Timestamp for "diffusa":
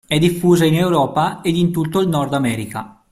0.17-0.65